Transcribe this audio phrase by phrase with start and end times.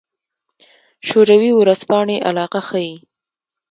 [1.07, 2.95] شوروي ورځپاڼې علاقه ښيي.